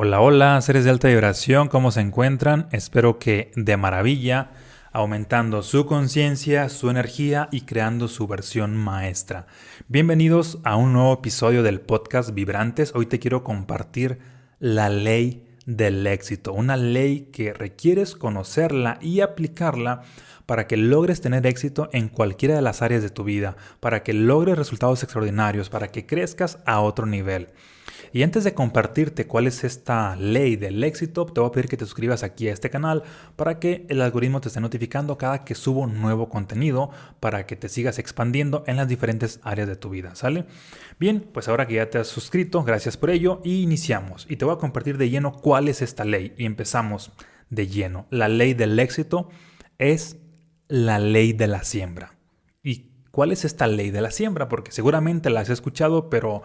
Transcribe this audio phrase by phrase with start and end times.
[0.00, 2.68] Hola, hola, seres de alta vibración, ¿cómo se encuentran?
[2.70, 4.52] Espero que de maravilla,
[4.92, 9.48] aumentando su conciencia, su energía y creando su versión maestra.
[9.88, 12.92] Bienvenidos a un nuevo episodio del podcast Vibrantes.
[12.94, 14.20] Hoy te quiero compartir
[14.60, 20.02] la ley del éxito, una ley que requieres conocerla y aplicarla
[20.46, 24.12] para que logres tener éxito en cualquiera de las áreas de tu vida, para que
[24.12, 27.48] logres resultados extraordinarios, para que crezcas a otro nivel.
[28.12, 31.76] Y antes de compartirte cuál es esta ley del éxito, te voy a pedir que
[31.76, 33.02] te suscribas aquí a este canal
[33.36, 36.90] para que el algoritmo te esté notificando cada que subo nuevo contenido
[37.20, 40.46] para que te sigas expandiendo en las diferentes áreas de tu vida, ¿sale?
[40.98, 44.26] Bien, pues ahora que ya te has suscrito, gracias por ello y iniciamos.
[44.28, 47.12] Y te voy a compartir de lleno cuál es esta ley y empezamos
[47.50, 48.06] de lleno.
[48.10, 49.28] La ley del éxito
[49.78, 50.16] es
[50.68, 52.14] la ley de la siembra.
[52.62, 54.48] ¿Y cuál es esta ley de la siembra?
[54.48, 56.42] Porque seguramente la has escuchado, pero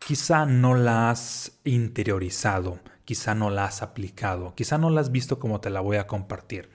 [0.00, 5.38] quizá no la has interiorizado, quizá no la has aplicado, quizá no la has visto
[5.38, 6.70] como te la voy a compartir.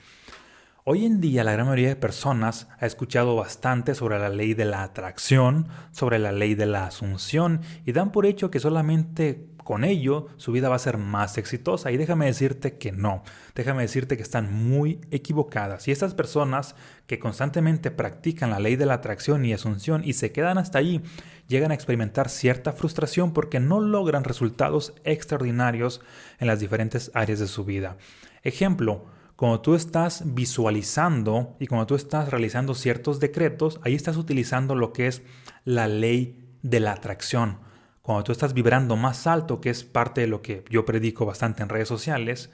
[0.85, 4.65] Hoy en día la gran mayoría de personas ha escuchado bastante sobre la ley de
[4.65, 9.83] la atracción, sobre la ley de la asunción y dan por hecho que solamente con
[9.83, 11.91] ello su vida va a ser más exitosa.
[11.91, 13.23] Y déjame decirte que no,
[13.55, 15.87] déjame decirte que están muy equivocadas.
[15.87, 16.75] Y estas personas
[17.07, 21.01] que constantemente practican la ley de la atracción y asunción y se quedan hasta allí,
[21.47, 25.99] llegan a experimentar cierta frustración porque no logran resultados extraordinarios
[26.39, 27.97] en las diferentes áreas de su vida.
[28.43, 34.75] Ejemplo, cuando tú estás visualizando y cuando tú estás realizando ciertos decretos, ahí estás utilizando
[34.75, 35.23] lo que es
[35.63, 37.65] la ley de la atracción.
[38.05, 41.63] Cuando tú estás vibrando más alto, que es parte de lo que yo predico bastante
[41.63, 42.51] en redes sociales,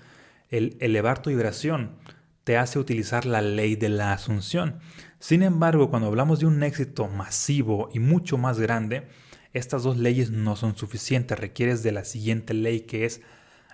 [0.48, 1.98] el elevar tu vibración
[2.46, 4.80] te hace utilizar la ley de la asunción.
[5.20, 9.10] Sin embargo, cuando hablamos de un éxito masivo y mucho más grande,
[9.52, 11.38] estas dos leyes no son suficientes.
[11.38, 13.20] Requieres de la siguiente ley que es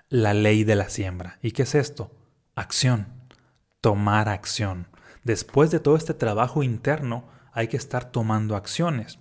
[0.08, 1.38] la ley de la siembra.
[1.42, 2.10] ¿Y qué es esto?
[2.56, 3.06] Acción.
[3.80, 4.88] Tomar acción.
[5.22, 9.20] Después de todo este trabajo interno, hay que estar tomando acciones.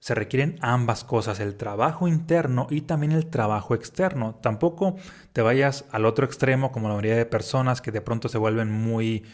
[0.00, 4.38] Se requieren ambas cosas, el trabajo interno y también el trabajo externo.
[4.40, 4.96] Tampoco
[5.32, 8.70] te vayas al otro extremo como la mayoría de personas que de pronto se vuelven
[8.70, 9.24] muy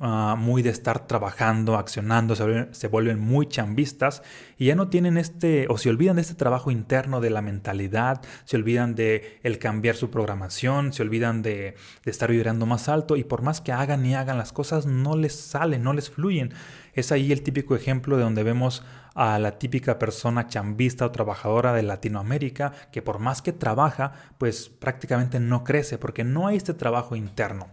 [0.00, 4.22] Ah, muy de estar trabajando, accionando, se vuelven, muy chambistas
[4.56, 8.22] y ya no tienen este, o se olvidan de este trabajo interno de la mentalidad,
[8.44, 11.74] se olvidan de el cambiar su programación, se olvidan de,
[12.04, 15.16] de estar vibrando más alto y por más que hagan y hagan las cosas no
[15.16, 16.52] les salen, no les fluyen.
[16.94, 18.84] Es ahí el típico ejemplo de donde vemos
[19.14, 24.68] a la típica persona chambista o trabajadora de Latinoamérica que por más que trabaja, pues
[24.68, 27.68] prácticamente no crece porque no hay este trabajo interno.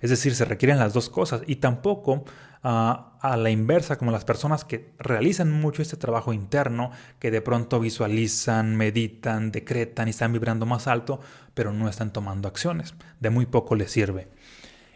[0.00, 2.24] Es decir, se requieren las dos cosas y tampoco
[2.62, 7.40] ah, a la inversa como las personas que realizan mucho este trabajo interno, que de
[7.40, 11.20] pronto visualizan, meditan, decretan y están vibrando más alto,
[11.54, 12.94] pero no están tomando acciones.
[13.20, 14.28] De muy poco les sirve.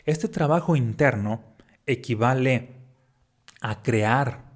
[0.05, 1.43] Este trabajo interno
[1.87, 2.77] equivale
[3.61, 4.51] a crear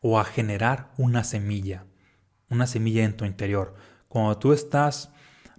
[0.00, 1.84] o a generar una semilla,
[2.48, 3.74] una semilla en tu interior.
[4.08, 5.10] Cuando tú estás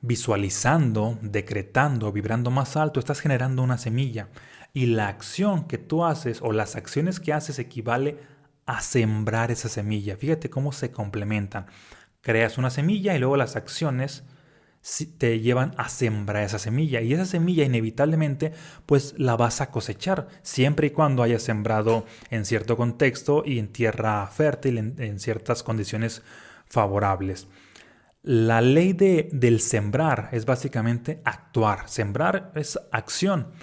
[0.01, 4.29] visualizando, decretando, vibrando más alto, estás generando una semilla.
[4.73, 8.17] Y la acción que tú haces o las acciones que haces equivale
[8.65, 10.17] a sembrar esa semilla.
[10.17, 11.67] Fíjate cómo se complementan.
[12.21, 14.23] Creas una semilla y luego las acciones
[15.17, 18.53] te llevan a sembrar esa semilla y esa semilla inevitablemente
[18.85, 23.67] pues la vas a cosechar siempre y cuando hayas sembrado en cierto contexto y en
[23.67, 26.21] tierra fértil en ciertas condiciones
[26.67, 27.47] favorables.
[28.27, 31.87] La ley de, del sembrar es básicamente actuar.
[31.87, 33.53] Sembrar es acción.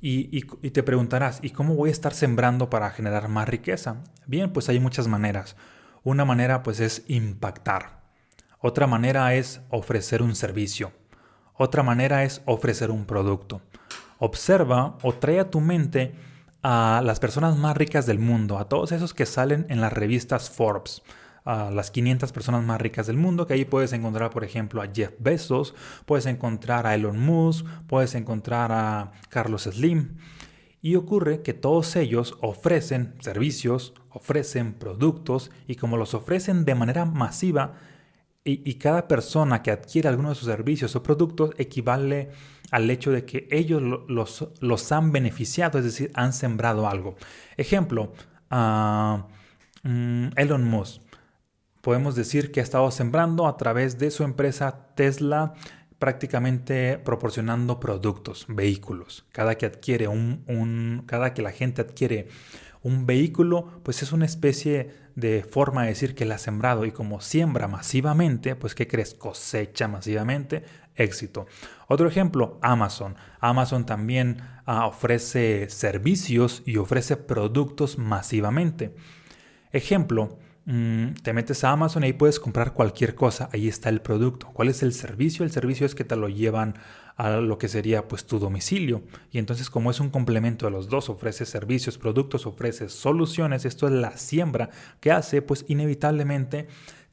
[0.00, 0.40] Y,
[0.72, 4.02] te preguntarás, ¿y cómo voy a estar sembrando para generar más riqueza?
[4.26, 5.54] Bien, pues hay muchas maneras.
[6.02, 8.00] Una manera pues es impactar.
[8.58, 10.90] Otra manera es ofrecer un servicio.
[11.54, 13.62] Otra manera es ofrecer un producto.
[14.18, 16.16] Observa o trae a tu mente
[16.64, 20.50] a las personas más ricas del mundo, a todos esos que salen en las revistas
[20.50, 21.00] Forbes,
[21.50, 24.88] a las 500 personas más ricas del mundo, que ahí puedes encontrar, por ejemplo, a
[24.94, 25.74] Jeff Bezos,
[26.06, 30.16] puedes encontrar a Elon Musk, puedes encontrar a Carlos Slim.
[30.80, 37.04] Y ocurre que todos ellos ofrecen servicios, ofrecen productos y como los ofrecen de manera
[37.04, 37.74] masiva,
[38.42, 42.30] y, cada persona que adquiere alguno de sus servicios o productos equivale
[42.70, 47.16] al hecho de que ellos los, han beneficiado, es decir, han sembrado algo.
[47.58, 48.12] Ejemplo,
[48.50, 49.26] a
[49.82, 51.02] mm, Elon Musk
[51.80, 55.54] podemos decir que ha estado sembrando a través de su empresa Tesla
[56.00, 59.26] prácticamente proporcionando productos, vehículos.
[59.32, 62.28] Cada que adquiere un, cada que la gente adquiere
[62.82, 66.92] un vehículo, pues es una especie de forma de decir que la ha sembrado y
[66.92, 69.12] como siembra masivamente, pues ¿qué crees?
[69.14, 70.64] Cosecha masivamente.
[70.96, 71.46] éxito.
[71.86, 73.16] Otro ejemplo, Amazon.
[73.38, 78.94] Amazon también ah, ofrece servicios y ofrece productos masivamente.
[79.72, 84.00] Ejemplo, mm, te metes a Amazon y ahí puedes comprar cualquier cosa, ahí está el
[84.00, 84.50] producto.
[84.52, 85.44] ¿Cuál es el servicio?
[85.44, 86.74] El servicio es que te lo llevan
[87.16, 89.02] a lo que sería pues tu domicilio.
[89.30, 93.86] Y entonces como es un complemento de los dos, ofrece servicios, productos, ofrece soluciones, esto
[93.86, 94.70] es la siembra
[95.00, 96.68] que hace pues inevitablemente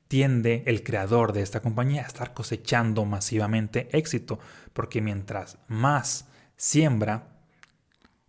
[0.07, 4.39] tiende el creador de esta compañía a estar cosechando masivamente éxito,
[4.73, 7.36] porque mientras más siembra,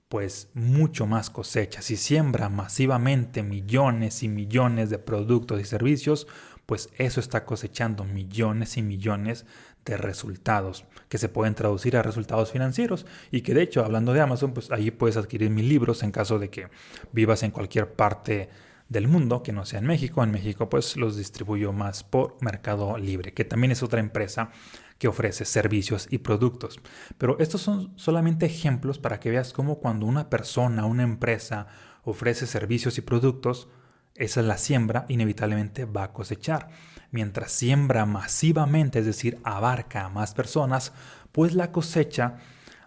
[0.08, 1.82] pues mucho más cosecha.
[1.82, 6.26] Si siembra masivamente millones y millones de productos y servicios,
[6.66, 9.46] pues eso está cosechando millones y millones
[9.84, 14.20] de resultados que se pueden traducir a resultados financieros y que de hecho hablando de
[14.20, 16.68] Amazon pues ahí puedes adquirir mis libros en caso de que
[17.12, 18.50] vivas en cualquier parte
[18.90, 20.22] del mundo que no sea en México.
[20.22, 24.50] En México pues los distribuyo más por Mercado Libre, que también es otra empresa
[24.98, 26.80] que ofrece servicios y productos.
[27.16, 31.68] Pero estos son solamente ejemplos para que veas cómo cuando una persona, una empresa
[32.02, 33.68] ofrece servicios y productos,
[34.16, 36.70] esa es la siembra, inevitablemente va a cosechar.
[37.12, 40.92] Mientras siembra masivamente, es decir, abarca a más personas,
[41.30, 42.38] pues la cosecha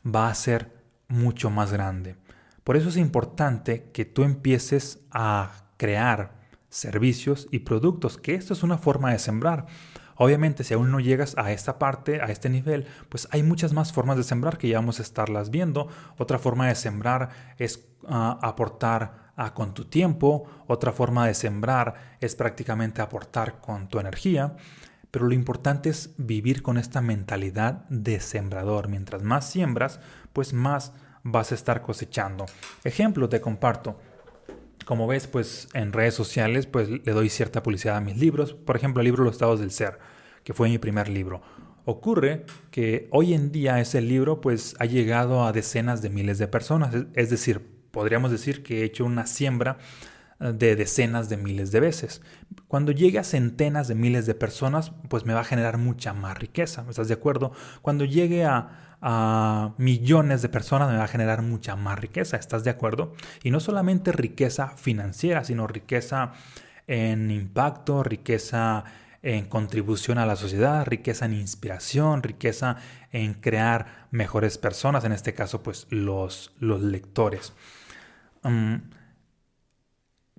[0.06, 0.76] va a ser
[1.08, 2.18] mucho más grande.
[2.64, 8.64] Por eso es importante que tú empieces a crear servicios y productos, que esto es
[8.64, 9.68] una forma de sembrar.
[10.22, 13.92] Obviamente, si aún no llegas a esta parte, a este nivel, pues hay muchas más
[13.92, 15.88] formas de sembrar que ya vamos a estarlas viendo.
[16.20, 20.46] Otra forma de sembrar es ah, aportar con tu tiempo.
[20.68, 24.56] Otra forma de sembrar es prácticamente aportar con tu energía.
[25.10, 28.90] Pero lo importante es vivir con esta mentalidad de sembrador.
[28.90, 30.02] Mientras más siembras,
[30.34, 32.46] pues más vas a estar cosechando.
[32.84, 34.00] Ejemplo, te comparto.
[34.86, 38.54] Como ves, pues en redes sociales, pues le doy cierta publicidad a mis libros.
[38.54, 40.00] Por ejemplo, el libro Los estados del ser,
[40.44, 41.42] que fue mi primer libro.
[41.86, 46.48] Ocurre que hoy en día ese libro pues ha llegado a decenas de miles de
[46.48, 46.96] personas.
[47.16, 47.62] Es decir,
[47.92, 49.78] podríamos decir que he hecho una siembra
[50.40, 52.22] eh, de decenas de miles de veces.
[52.68, 56.38] Cuando llegue a centenas de miles de personas, pues me va a generar mucha más
[56.38, 56.86] riqueza.
[56.90, 57.52] ¿Estás de acuerdo?
[57.82, 62.64] Cuando llegue a a millones de personas me va a generar mucha más riqueza, ¿estás
[62.64, 63.14] de acuerdo?
[63.44, 66.34] Y no solamente riqueza financiera, sino riqueza
[66.88, 68.84] en impacto, riqueza
[69.24, 72.78] en contribución a la sociedad, riqueza en inspiración, riqueza
[73.12, 77.54] en crear mejores personas, en este caso pues los, los lectores.
[78.44, 78.76] Mm,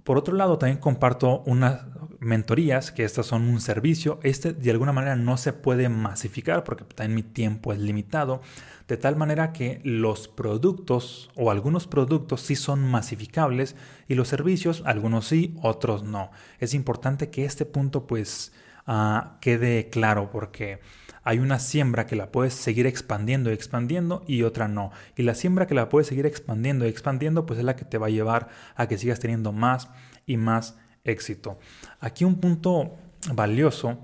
[0.04, 1.84] por otro lado, también comparto unas
[2.18, 4.18] mentorías, que estas son un servicio.
[4.22, 8.40] Este de alguna manera no se puede masificar porque también mi tiempo es limitado.
[8.88, 13.76] De tal manera que los productos o algunos productos sí son masificables
[14.08, 16.30] y los servicios, algunos sí, otros no.
[16.58, 18.52] Es importante que este punto pues
[18.86, 20.80] ah, quede claro porque
[21.24, 24.90] hay una siembra que la puedes seguir expandiendo y expandiendo y otra no.
[25.16, 27.98] Y la siembra que la puedes seguir expandiendo y expandiendo, pues es la que te
[27.98, 29.88] va a llevar a que sigas teniendo más
[30.26, 31.58] y más éxito.
[32.00, 32.96] Aquí un punto
[33.32, 33.98] valioso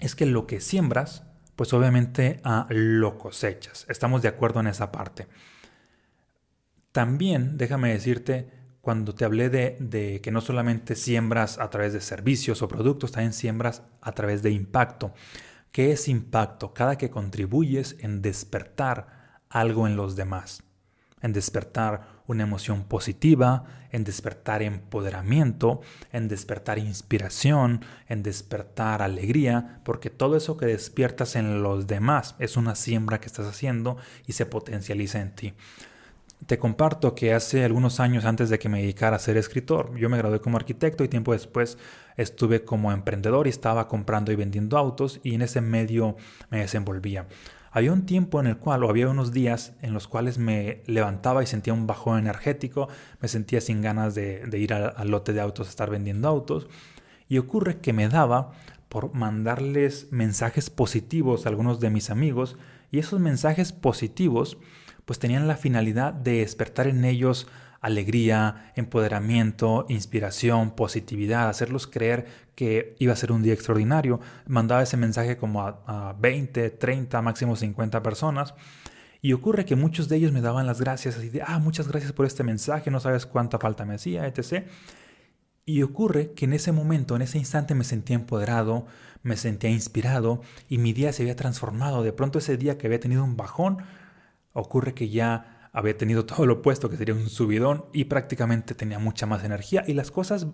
[0.00, 1.24] es que lo que siembras,
[1.56, 3.86] pues obviamente a lo cosechas.
[3.88, 5.26] Estamos de acuerdo en esa parte.
[6.92, 12.00] También, déjame decirte, cuando te hablé de, de, que no solamente siembras a través de
[12.00, 15.14] servicios o productos, también siembras a través de impacto.
[15.72, 16.74] ¿Qué es impacto?
[16.74, 20.62] Cada que contribuyes en despertar algo en los demás,
[21.22, 25.80] en despertar una emoción positiva, en despertar empoderamiento,
[26.12, 32.58] en despertar inspiración, en despertar alegría, porque todo eso que despiertas en los demás es
[32.58, 35.54] una siembra que estás haciendo y se potencializa en ti.
[36.46, 40.10] Te comparto que hace algunos años antes de que me dedicara a ser escritor, yo
[40.10, 41.78] me gradué como arquitecto y tiempo después
[42.16, 46.16] estuve como emprendedor y estaba comprando y vendiendo autos y en ese medio
[46.50, 47.26] me desenvolvía.
[47.70, 51.42] Había un tiempo en el cual, o había unos días en los cuales me levantaba
[51.42, 52.88] y sentía un bajón energético,
[53.20, 56.68] me sentía sin ganas de, ir al, al lote de autos a estar vendiendo autos
[57.28, 58.52] y ocurre que me daba
[58.90, 62.58] por mandarles mensajes positivos a algunos de mis amigos
[62.90, 64.58] y esos mensajes positivos
[65.06, 67.46] pues tenían la finalidad de despertar en ellos
[67.82, 74.20] alegría, empoderamiento, inspiración, positividad, hacerlos creer que iba a ser un día extraordinario.
[74.46, 78.54] Mandaba ese mensaje como a, 20, 30, máximo 50 personas.
[79.20, 82.12] Y ocurre que muchos de ellos me daban las gracias, así de, ah, muchas gracias
[82.12, 84.66] por este mensaje, no sabes cuánta falta me hacía, etc.
[85.64, 88.86] Y ocurre que en ese momento, en ese instante me sentía empoderado,
[89.22, 92.02] me sentía inspirado y mi día se había transformado.
[92.04, 93.78] De pronto ese día que había tenido un bajón,
[94.54, 98.98] Ocurre que ya había tenido todo lo opuesto, que sería un subidón, y prácticamente tenía
[98.98, 100.46] mucha más energía y las cosas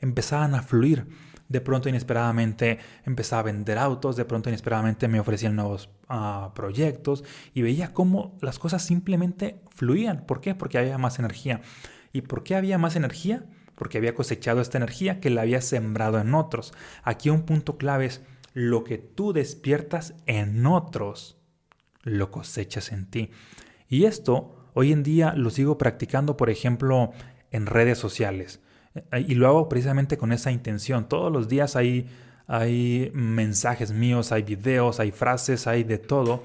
[0.00, 1.06] empezaban a fluir
[1.52, 7.24] de pronto inesperadamente empezaba a vender autos, de pronto inesperadamente me ofrecían nuevos ah, proyectos
[7.52, 10.24] y veía cómo las cosas simplemente fluían.
[10.26, 10.54] ¿Por qué?
[10.54, 11.60] Porque había más energía.
[12.12, 13.44] ¿Y por qué había más energía?
[13.74, 16.72] Porque había cosechado esta energía que la había sembrado en otros.
[17.02, 18.22] Aquí un punto clave es
[18.54, 21.38] lo que tú despiertas en otros,
[22.02, 23.30] lo cosechas en ti.
[23.88, 27.12] Y esto hoy en día lo sigo practicando, por ejemplo,
[27.50, 28.60] en redes sociales.
[28.94, 31.08] Eh, y lo hago precisamente con esa intención.
[31.08, 32.08] Todos los días hay,
[32.46, 36.42] hay mensajes míos, hay videos, hay frases, hay de todo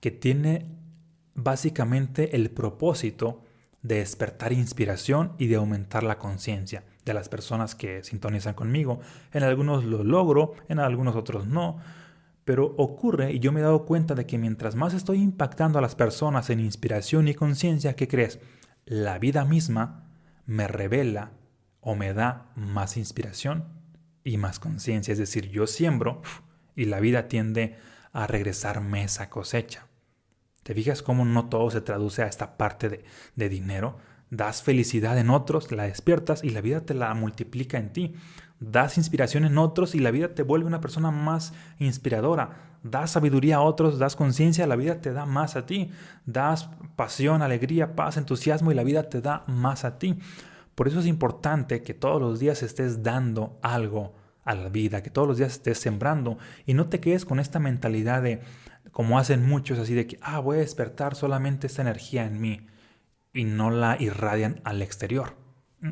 [0.00, 0.66] que tiene
[1.34, 3.42] básicamente el propósito
[3.82, 9.00] de despertar inspiración y de aumentar la conciencia de las personas que sintonizan conmigo.
[9.32, 11.78] En algunos lo logro, en algunos otros no.
[12.48, 15.82] Pero ocurre y yo me he dado cuenta de que mientras más estoy impactando a
[15.82, 18.38] las personas en inspiración y conciencia, ¿qué crees?
[18.86, 20.08] La vida misma
[20.46, 21.32] me revela
[21.82, 23.66] o me da más inspiración
[24.24, 25.12] y más conciencia.
[25.12, 26.22] Es decir, yo siembro
[26.74, 27.76] y la vida tiende
[28.14, 29.86] a regresarme esa cosecha.
[30.62, 33.04] ¿Te fijas cómo no todo se traduce a esta parte de,
[33.36, 33.98] de dinero?
[34.30, 38.14] Das felicidad en otros, la despiertas y la vida te la multiplica en ti.
[38.60, 42.76] Das inspiración en otros y la vida te vuelve una persona más inspiradora.
[42.82, 45.90] Das sabiduría a otros, das conciencia, la vida te da más a ti.
[46.26, 50.18] Das pasión, alegría, paz, entusiasmo y la vida te da más a ti.
[50.74, 55.10] Por eso es importante que todos los días estés dando algo a la vida, que
[55.10, 58.40] todos los días estés sembrando y no te quedes con esta mentalidad de,
[58.92, 62.66] como hacen muchos, así de que, ah, voy a despertar solamente esta energía en mí
[63.38, 65.36] y no la irradian al exterior.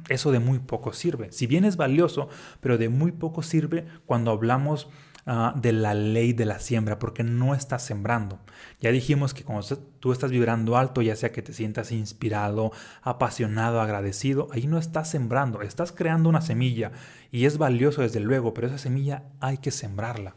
[0.08, 1.30] Eso de muy poco sirve.
[1.32, 2.28] Si bien es valioso,
[2.60, 4.88] pero de muy poco sirve cuando hablamos
[5.28, 8.38] Ah, de la ley de la siembra, porque no estás sembrando.
[8.80, 9.66] Ya dijimos que cuando
[9.98, 12.70] tú estás vibrando alto, ya sea que te sientas inspirado,
[13.02, 16.92] apasionado, agradecido, ahí no estás sembrando, estás creando una semilla
[17.32, 20.36] y es valioso desde luego, pero esa semilla hay que sembrarla.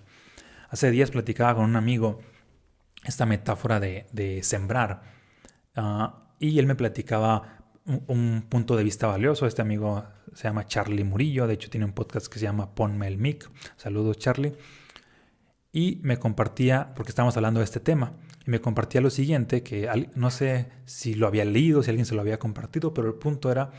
[0.72, 2.22] Hace días platicaba con un amigo
[3.04, 5.04] esta metáfora de, sembrar
[5.76, 9.46] ah, y él me platicaba un, punto de vista valioso.
[9.46, 10.04] Este amigo
[10.34, 13.50] se llama Charlie Murillo, de hecho tiene un podcast que se llama Ponme el Mic.
[13.78, 14.54] Saludos Charlie
[15.72, 18.14] y me compartía, porque estábamos hablando de este tema,
[18.46, 22.16] y me compartía lo siguiente, que no sé si lo había leído, si alguien se
[22.16, 23.72] lo había compartido, pero el punto era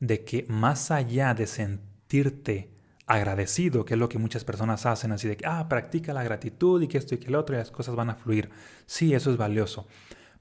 [0.00, 2.70] de que más allá de sentirte
[3.06, 6.82] agradecido, que es lo que muchas personas hacen, así de que, ah, practica la gratitud
[6.82, 8.50] y que esto y que lo otro, y las cosas van a fluir.
[8.86, 9.86] Sí, eso es valioso.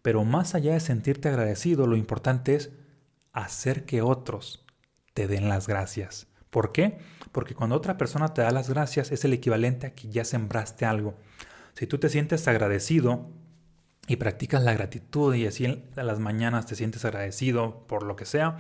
[0.05, 2.69] Pero más allá de sentirte agradecido, lo importante es
[3.33, 4.63] hacer que otros
[5.15, 6.27] te den las gracias.
[6.51, 6.99] ¿Por qué?
[7.31, 10.85] Porque cuando otra persona te da las gracias es el equivalente a que ya sembraste
[10.85, 11.15] algo.
[11.73, 13.31] Si tú te sientes agradecido
[14.07, 18.25] y practicas la gratitud y así en las mañanas te sientes agradecido por lo que
[18.25, 18.59] sea,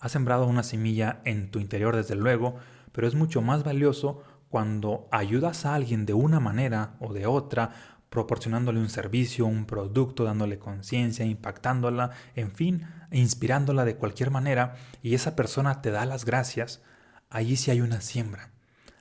[0.00, 2.56] has sembrado una semilla en tu interior desde luego,
[2.90, 7.99] pero es mucho más valioso cuando ayudas a alguien de una manera o de otra,
[8.10, 15.14] proporcionándole un servicio, un producto, dándole conciencia, impactándola, en fin, inspirándola de cualquier manera, y
[15.14, 16.82] esa persona te da las gracias,
[17.30, 18.50] allí sí hay una siembra.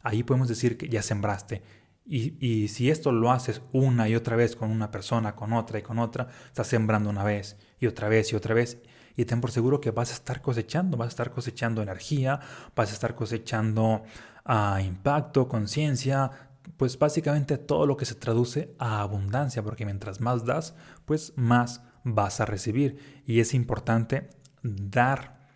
[0.04, 1.64] Ahí podemos decir que ya sembraste.
[2.12, 5.84] Y, si esto lo haces una y otra vez con una persona, con otra y
[5.84, 8.80] con otra, estás sembrando una vez y otra vez y otra vez.
[9.16, 12.40] Y ten por seguro que vas a estar cosechando, vas a estar cosechando energía,
[12.76, 14.04] vas a estar cosechando
[14.44, 20.46] ah, impacto, conciencia, pues básicamente todo lo que se traduce a abundancia, porque mientras más
[20.46, 23.24] das, pues más vas a recibir.
[23.26, 24.30] Y es importante
[24.64, 25.48] dar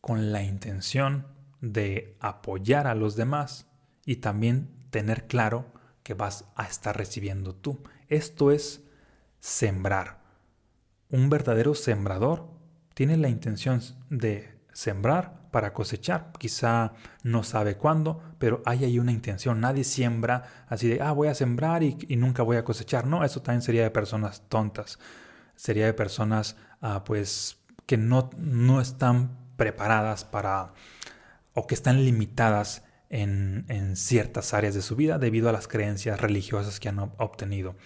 [0.00, 1.26] con la intención
[1.60, 3.66] de apoyar a los demás
[4.04, 7.82] y también tener claro que vas a estar recibiendo tú.
[8.08, 8.84] Esto es
[9.40, 10.20] sembrar.
[11.10, 12.48] Un verdadero sembrador
[12.94, 13.80] tiene la intención
[14.10, 16.32] de sembrar para cosechar.
[16.38, 19.58] Quizá no sabe cuándo, pero hay ahí una intención.
[19.58, 23.06] Nadie siembra así de, ah, voy a sembrar y, nunca voy a cosechar.
[23.06, 24.98] No, eso también sería de personas tontas.
[25.54, 30.74] Sería de personas, ah, pues, que no, no están preparadas para
[31.54, 36.80] o que están limitadas en, ciertas áreas de su vida debido a las creencias religiosas
[36.80, 37.76] que han obtenido.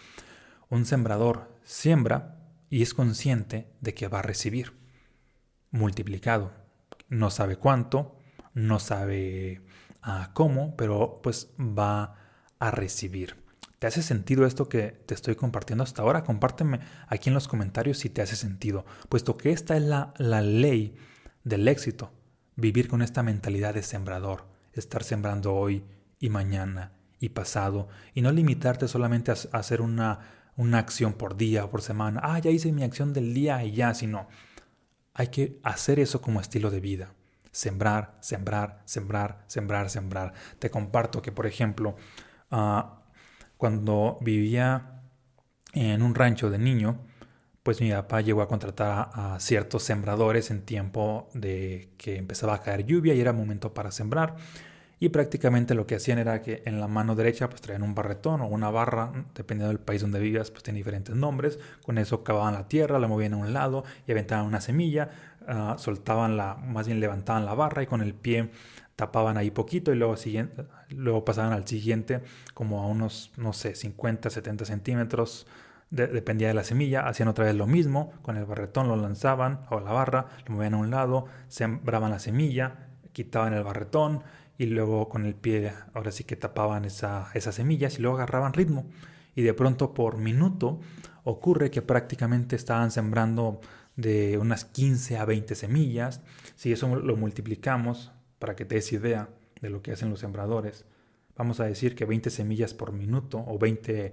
[0.70, 2.36] Un sembrador siembra
[2.68, 4.76] y es consciente de que va a recibir
[5.70, 6.59] multiplicado.
[7.10, 8.16] No sabe cuánto,
[8.54, 9.62] no sabe
[10.00, 12.16] ah, cómo, pero pues va
[12.58, 13.36] a recibir.
[13.78, 16.24] ¿Te hace sentido esto que te estoy compartiendo hasta ahora?
[16.24, 20.40] Compárteme aquí en los comentarios si te hace sentido, puesto que esta es la, la
[20.40, 20.96] ley
[21.44, 22.12] del éxito
[22.60, 25.84] vivir con esta mentalidad de sembrador, estar sembrando hoy
[26.18, 30.20] y mañana y pasado, y no limitarte solamente a hacer una,
[30.56, 33.72] una acción por día o por semana, ah, ya hice mi acción del día y
[33.72, 34.28] ya, sino
[35.20, 37.12] hay que hacer eso como estilo de vida.
[37.52, 40.32] Sembrar, sembrar, sembrar, sembrar, sembrar.
[40.58, 41.94] Te comparto que, por ejemplo,
[42.50, 43.02] ah,
[43.58, 45.02] cuando vivía
[45.74, 47.04] en un rancho de niño,
[47.62, 52.62] pues mi papá llegó a contratar a, ciertos sembradores en tiempo de que empezaba a
[52.62, 54.36] caer lluvia y era momento para sembrar.
[55.02, 58.42] Y prácticamente lo que hacían era que en la mano derecha pues traían un barretón
[58.42, 61.58] o una barra, dependiendo del país donde vivías, pues tiene diferentes nombres.
[61.82, 65.10] Con eso cavaban la tierra, la movían a un lado y aventaban una semilla,
[65.48, 68.50] ah, soltaban la, más bien levantaban la barra y con el pie
[68.94, 70.16] tapaban ahí poquito y luego,
[70.90, 72.20] luego pasaban al siguiente
[72.52, 75.46] como a unos, no sé, 50, 70 centímetros
[75.90, 79.80] dependía de la semilla, hacían otra vez lo mismo, con el barretón lo lanzaban o
[79.80, 84.22] la barra, lo movían a un lado, sembraban la semilla, quitaban el barretón
[84.60, 88.52] y luego con el pie ahora sí que tapaban esa, esas semillas y luego agarraban
[88.52, 88.84] ritmo.
[89.34, 90.80] Y de pronto por minuto
[91.24, 93.62] ocurre que prácticamente estaban sembrando
[93.96, 96.20] de unas 15 a 20 semillas.
[96.56, 99.30] Si eso lo multiplicamos para que te des idea
[99.62, 100.84] de lo que hacen los sembradores,
[101.38, 104.12] vamos a decir que 20 semillas por minuto o 20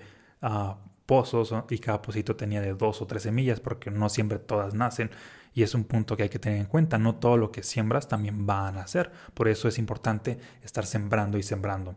[1.08, 5.10] pozos y cada pocito tenía de dos o tres semillas porque no siempre todas nacen
[5.56, 7.00] y es un punto que hay que tener en cuenta.
[7.00, 9.12] No todo lo que siembras también va a nacer.
[9.34, 11.96] Por eso es importante estar sembrando y sembrando.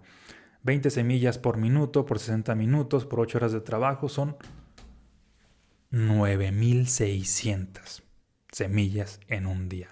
[0.62, 4.38] 20 semillas por minuto, por 60 minutos, por 8 horas de trabajo son
[5.90, 8.02] 9600
[8.50, 9.88] semillas en un día.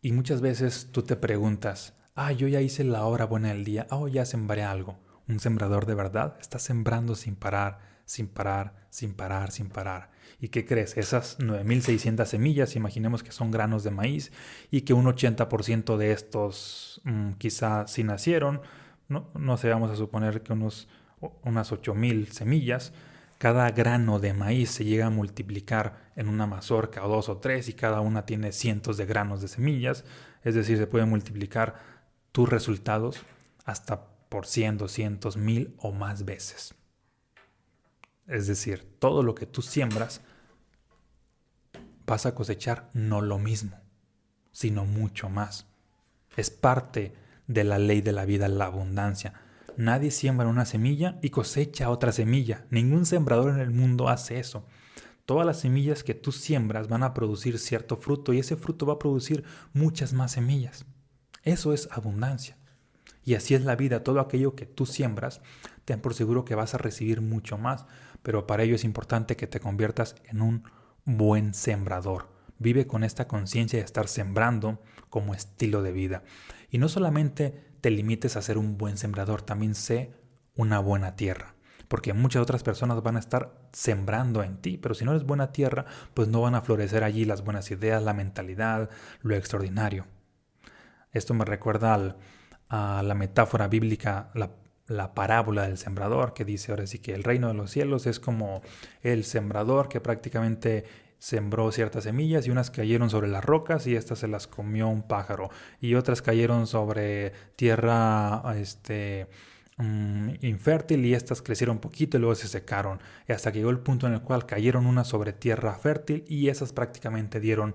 [0.00, 3.86] Y muchas veces tú te preguntas, ah, yo ya hice la hora buena del día,
[3.90, 4.98] ah, ya sembré algo
[5.30, 10.10] un sembrador de verdad está sembrando sin parar, sin parar, sin parar, sin parar.
[10.40, 10.96] ¿Y qué crees?
[10.96, 14.32] Esas 9.600 semillas, imaginemos que son granos de maíz
[14.70, 18.60] y que un 80% de estos mm, quizá sí nacieron,
[19.08, 20.88] no, no sé, vamos a suponer que unos,
[21.42, 22.92] unas 8.000 semillas,
[23.38, 27.68] cada grano de maíz se llega a multiplicar en una mazorca o dos o tres
[27.68, 30.04] y cada una tiene cientos de granos de semillas,
[30.44, 31.76] es decir, se puede multiplicar
[32.32, 33.24] tus resultados
[33.64, 36.74] hasta por 100, 200, mil o más veces.
[38.26, 40.22] Es decir, todo lo que tú siembras
[42.06, 43.78] vas a cosechar no lo mismo,
[44.52, 45.66] sino mucho más.
[46.36, 47.12] Es parte
[47.48, 49.34] de la ley de la vida, la abundancia.
[49.76, 52.66] Nadie siembra una semilla y cosecha otra semilla.
[52.70, 54.64] Ningún sembrador en el mundo hace eso.
[55.26, 58.94] Todas las semillas que tú siembras van a producir cierto fruto y ese fruto va
[58.94, 60.86] a producir muchas más semillas.
[61.42, 62.59] Eso es abundancia.
[63.22, 65.40] Y así es la vida, todo aquello que tú siembras,
[65.84, 67.86] ten por seguro que vas a recibir mucho más,
[68.22, 70.64] pero para ello es importante que te conviertas en un
[71.04, 72.28] buen sembrador.
[72.58, 76.22] Vive con esta conciencia de estar sembrando como estilo de vida.
[76.70, 80.12] Y no solamente te limites a ser un buen sembrador, también sé
[80.54, 81.54] una buena tierra.
[81.88, 85.50] Porque muchas otras personas van a estar sembrando en ti, pero si no eres buena
[85.50, 88.90] tierra, pues no van a florecer allí las buenas ideas, la mentalidad,
[89.22, 90.06] lo extraordinario.
[91.12, 92.16] Esto me recuerda al,
[92.70, 97.48] a la metáfora bíblica, la, parábola del sembrador, que dice ahora sí que el reino
[97.48, 98.62] de los cielos es como
[99.02, 100.84] el sembrador que prácticamente
[101.18, 105.02] sembró ciertas semillas y unas cayeron sobre las rocas y estas se las comió un
[105.02, 109.28] pájaro y otras cayeron sobre tierra este
[109.76, 113.80] mm, infértil y estas crecieron poquito y luego se secaron y hasta que llegó el
[113.80, 117.74] punto en el cual cayeron unas sobre tierra fértil y esas prácticamente dieron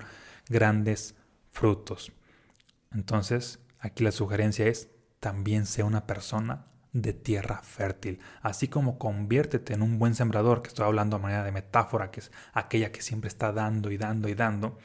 [0.50, 1.16] grandes
[1.52, 2.12] frutos.
[2.92, 9.76] Entonces, Aquí la sugerencia es también sea una persona de tierra fértil, así como conviértete
[9.76, 13.04] en un buen sembrador, que estoy hablando a manera de metáfora, que es aquella que
[13.04, 14.80] siempre está dando y dando y dando,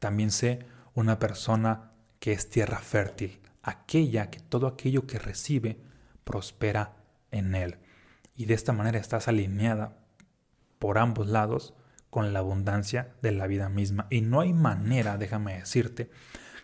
[0.00, 5.78] también sé una persona que es tierra fértil, aquella que todo aquello que recibe
[6.24, 6.96] prospera
[7.30, 7.78] en él.
[8.34, 9.96] Y de esta manera estás alineada
[10.80, 11.74] por ambos lados
[12.10, 14.08] con la abundancia de la vida misma.
[14.10, 16.10] Y no hay manera, déjame decirte,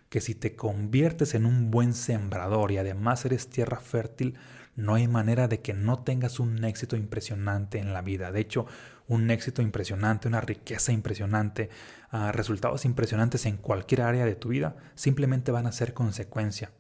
[0.08, 4.34] que si te conviertes en un buen sembrador y además eres tierra fértil,
[4.76, 8.30] no hay manera de que no tengas un éxito impresionante en la vida.
[8.30, 8.66] De hecho,
[9.08, 11.70] un éxito impresionante, una riqueza impresionante,
[12.10, 16.72] ah, resultados impresionantes en cualquier área de tu vida, simplemente van a ser consecuencia,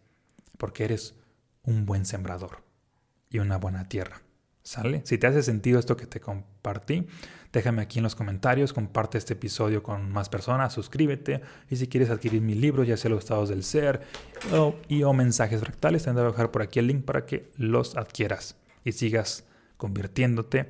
[0.58, 1.14] porque eres
[1.62, 2.62] un buen sembrador
[3.30, 4.25] y una buena tierra.
[4.66, 5.02] ¿Sale?
[5.04, 7.06] Si te hace sentido esto que te compartí,
[7.52, 12.10] déjame aquí en los comentarios, comparte este episodio con más personas, suscríbete y si quieres
[12.10, 14.00] adquirir mi libro, ya sea los estados del ser
[14.52, 17.48] o, y o mensajes fractales, te voy a dejar por aquí el link para que
[17.56, 19.44] los adquieras y sigas
[19.76, 20.68] convirtiéndote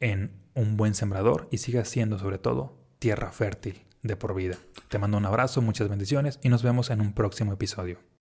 [0.00, 4.58] en un buen sembrador y sigas siendo sobre todo tierra fértil de por vida.
[4.88, 8.11] Te mando un abrazo, muchas bendiciones y nos vemos en un próximo episodio.